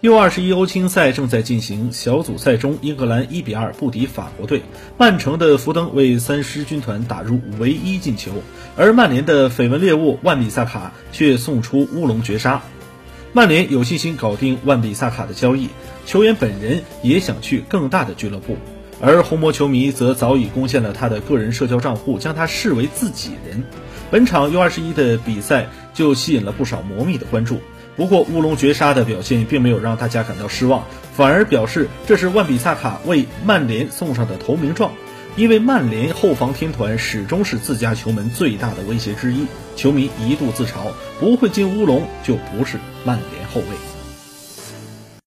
[0.00, 4.62] U 二十一欧青赛正在进行，小组赛中，英格兰一比二不敌法国队，
[4.96, 8.30] 曼城的福登为三狮军团打入唯一进球，
[8.76, 12.62] 而曼联的绯闻猎物万比萨卡却送出乌龙绝杀。
[13.32, 15.68] 曼联有信心搞定万比萨卡的交易，
[16.06, 18.56] 球员本人也想去更大的俱乐部，
[19.00, 23.64] 而红魔球迷则早已攻陷了他的个人社交账户，将他视为自己人。
[24.12, 27.60] 本场 U 二十一的比赛就吸引了不少魔迷的关注。
[27.98, 34.92] 不过乌龙绝杀的表现并没有让大家感到失望，反而表示这是万比萨卡为曼联送上的投名状。
[35.36, 43.97] 因为曼联后防天团始终是自家球门最大的威胁之一，球迷一度自嘲：不会进乌龙就不是曼联后卫。